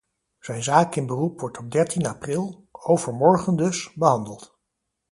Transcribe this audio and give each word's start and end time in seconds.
Zijn 0.39 0.63
zaak 0.63 0.95
in 0.95 1.05
beroep 1.05 1.39
wordt 1.39 1.57
op 1.57 1.71
dertien 1.71 2.05
april, 2.05 2.67
overmorgen 2.71 3.55
dus, 3.55 3.93
behandeld. 3.93 4.59